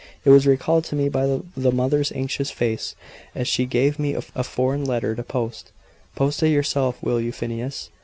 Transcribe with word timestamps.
It 0.25 0.31
was 0.31 0.47
recalled 0.47 0.83
to 0.85 0.95
me 0.95 1.09
by 1.09 1.27
the 1.55 1.71
mother's 1.71 2.11
anxious 2.13 2.49
face, 2.49 2.95
as 3.35 3.47
she 3.47 3.67
gave 3.67 3.99
me 3.99 4.15
a 4.15 4.21
foreign 4.43 4.83
letter 4.83 5.13
to 5.15 5.21
post. 5.21 5.71
"Post 6.15 6.41
it 6.41 6.49
yourself, 6.49 6.97
will 7.03 7.21
you, 7.21 7.31
Phineas? 7.31 7.91